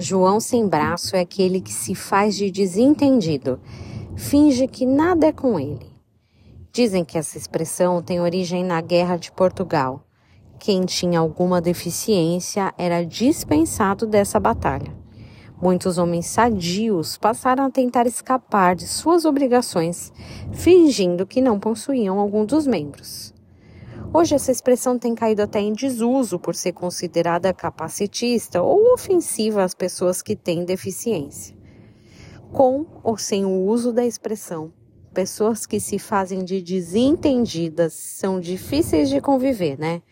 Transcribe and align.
João 0.00 0.40
sem 0.40 0.66
braço 0.66 1.14
é 1.14 1.20
aquele 1.20 1.60
que 1.60 1.70
se 1.70 1.94
faz 1.94 2.34
de 2.34 2.50
desentendido, 2.50 3.60
finge 4.16 4.66
que 4.66 4.86
nada 4.86 5.26
é 5.26 5.32
com 5.32 5.60
ele. 5.60 5.92
Dizem 6.72 7.04
que 7.04 7.18
essa 7.18 7.36
expressão 7.36 8.00
tem 8.00 8.18
origem 8.18 8.64
na 8.64 8.80
Guerra 8.80 9.18
de 9.18 9.30
Portugal. 9.30 10.02
Quem 10.58 10.86
tinha 10.86 11.20
alguma 11.20 11.60
deficiência 11.60 12.72
era 12.78 13.04
dispensado 13.04 14.06
dessa 14.06 14.40
batalha. 14.40 14.96
Muitos 15.60 15.98
homens 15.98 16.28
sadios 16.28 17.18
passaram 17.18 17.66
a 17.66 17.70
tentar 17.70 18.06
escapar 18.06 18.74
de 18.74 18.86
suas 18.86 19.26
obrigações, 19.26 20.10
fingindo 20.50 21.26
que 21.26 21.42
não 21.42 21.60
possuíam 21.60 22.18
algum 22.18 22.46
dos 22.46 22.66
membros. 22.66 23.34
Hoje 24.12 24.34
essa 24.34 24.50
expressão 24.50 24.98
tem 24.98 25.14
caído 25.14 25.40
até 25.40 25.60
em 25.60 25.72
desuso 25.72 26.36
por 26.36 26.52
ser 26.52 26.72
considerada 26.72 27.54
capacitista 27.54 28.60
ou 28.60 28.92
ofensiva 28.92 29.62
às 29.62 29.72
pessoas 29.72 30.20
que 30.20 30.34
têm 30.34 30.64
deficiência. 30.64 31.56
Com 32.52 32.84
ou 33.04 33.16
sem 33.16 33.44
o 33.44 33.66
uso 33.66 33.92
da 33.92 34.04
expressão, 34.04 34.72
pessoas 35.14 35.64
que 35.64 35.78
se 35.78 35.96
fazem 35.96 36.44
de 36.44 36.60
desentendidas 36.60 37.92
são 37.92 38.40
difíceis 38.40 39.08
de 39.08 39.20
conviver, 39.20 39.78
né? 39.78 40.02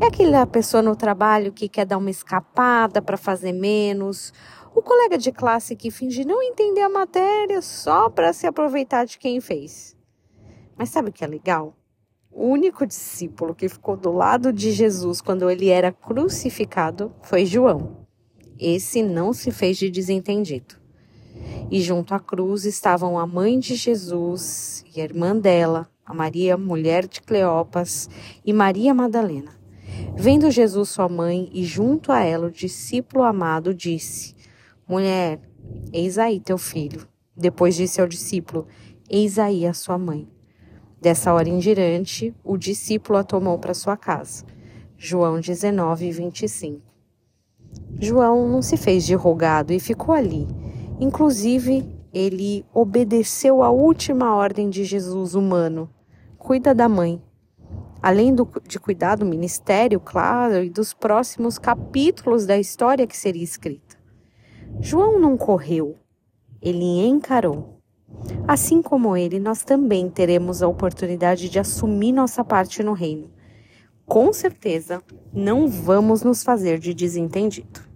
É 0.00 0.06
aquela 0.06 0.44
pessoa 0.44 0.82
no 0.82 0.96
trabalho 0.96 1.52
que 1.52 1.68
quer 1.68 1.86
dar 1.86 1.98
uma 1.98 2.10
escapada 2.10 3.00
para 3.00 3.16
fazer 3.16 3.52
menos, 3.52 4.32
o 4.74 4.82
colega 4.82 5.16
de 5.16 5.30
classe 5.30 5.76
que 5.76 5.92
finge 5.92 6.24
não 6.24 6.42
entender 6.42 6.80
a 6.80 6.88
matéria 6.88 7.62
só 7.62 8.10
para 8.10 8.32
se 8.32 8.48
aproveitar 8.48 9.04
de 9.04 9.16
quem 9.16 9.40
fez. 9.40 9.96
Mas 10.76 10.88
sabe 10.88 11.10
o 11.10 11.12
que 11.12 11.22
é 11.22 11.28
legal? 11.28 11.77
O 12.40 12.46
único 12.46 12.86
discípulo 12.86 13.52
que 13.52 13.68
ficou 13.68 13.96
do 13.96 14.12
lado 14.12 14.52
de 14.52 14.70
Jesus 14.70 15.20
quando 15.20 15.50
ele 15.50 15.70
era 15.70 15.90
crucificado 15.90 17.12
foi 17.20 17.44
João. 17.44 18.06
Esse 18.56 19.02
não 19.02 19.32
se 19.32 19.50
fez 19.50 19.76
de 19.76 19.90
desentendido. 19.90 20.76
E 21.68 21.80
junto 21.80 22.14
à 22.14 22.20
cruz 22.20 22.64
estavam 22.64 23.18
a 23.18 23.26
mãe 23.26 23.58
de 23.58 23.74
Jesus 23.74 24.84
e 24.94 25.00
a 25.00 25.04
irmã 25.04 25.36
dela, 25.36 25.90
a 26.06 26.14
Maria, 26.14 26.56
mulher 26.56 27.08
de 27.08 27.20
Cleopas, 27.20 28.08
e 28.46 28.52
Maria 28.52 28.94
Madalena. 28.94 29.50
Vendo 30.14 30.48
Jesus, 30.48 30.90
sua 30.90 31.08
mãe, 31.08 31.50
e 31.52 31.64
junto 31.64 32.12
a 32.12 32.20
ela 32.20 32.46
o 32.46 32.52
discípulo 32.52 33.24
amado, 33.24 33.74
disse: 33.74 34.36
Mulher, 34.86 35.40
eis 35.92 36.18
aí 36.18 36.38
teu 36.38 36.56
filho. 36.56 37.04
Depois 37.36 37.74
disse 37.74 38.00
ao 38.00 38.06
discípulo: 38.06 38.68
Eis 39.10 39.40
aí 39.40 39.66
a 39.66 39.74
sua 39.74 39.98
mãe. 39.98 40.37
Dessa 41.00 41.32
hora 41.32 41.48
em 41.48 41.58
diante, 41.58 42.34
o 42.42 42.56
discípulo 42.56 43.18
a 43.18 43.24
tomou 43.24 43.56
para 43.58 43.72
sua 43.72 43.96
casa. 43.96 44.44
João 44.96 45.38
19, 45.38 46.10
25. 46.10 46.82
João 48.00 48.48
não 48.48 48.60
se 48.60 48.76
fez 48.76 49.06
de 49.06 49.14
rogado 49.14 49.72
e 49.72 49.78
ficou 49.78 50.12
ali. 50.12 50.48
Inclusive, 50.98 51.88
ele 52.12 52.64
obedeceu 52.74 53.62
à 53.62 53.70
última 53.70 54.34
ordem 54.34 54.68
de 54.68 54.84
Jesus 54.84 55.36
humano: 55.36 55.88
cuida 56.36 56.74
da 56.74 56.88
mãe. 56.88 57.22
Além 58.02 58.34
do, 58.34 58.48
de 58.66 58.78
cuidar 58.80 59.16
do 59.16 59.26
ministério, 59.26 60.00
claro, 60.00 60.64
e 60.64 60.70
dos 60.70 60.92
próximos 60.92 61.58
capítulos 61.58 62.46
da 62.46 62.58
história 62.58 63.06
que 63.06 63.16
seria 63.16 63.42
escrita. 63.42 63.96
João 64.80 65.18
não 65.20 65.36
correu, 65.36 65.96
ele 66.60 67.06
encarou. 67.06 67.77
Assim 68.46 68.82
como 68.82 69.16
ele, 69.16 69.38
nós 69.38 69.62
também 69.62 70.08
teremos 70.08 70.62
a 70.62 70.68
oportunidade 70.68 71.48
de 71.48 71.58
assumir 71.58 72.12
nossa 72.12 72.44
parte 72.44 72.82
no 72.82 72.92
reino. 72.92 73.30
Com 74.06 74.32
certeza, 74.32 75.02
não 75.32 75.68
vamos 75.68 76.22
nos 76.22 76.42
fazer 76.42 76.78
de 76.78 76.94
desentendido. 76.94 77.87